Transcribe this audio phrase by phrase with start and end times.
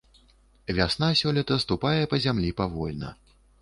[0.77, 3.09] Вясна сёлета ступае па зямлі павольна.